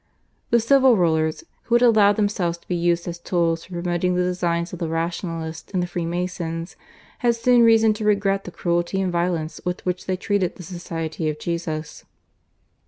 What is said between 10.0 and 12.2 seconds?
they treated the Society of Jesus.